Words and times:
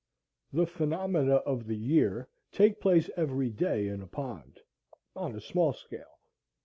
The 0.51 0.65
phenomena 0.65 1.35
of 1.35 1.67
the 1.67 1.77
year 1.77 2.27
take 2.51 2.81
place 2.81 3.07
every 3.15 3.51
day 3.51 3.87
in 3.87 4.01
a 4.01 4.07
pond 4.07 4.59
on 5.15 5.35
a 5.35 5.39
small 5.39 5.73
scale. 5.73 6.17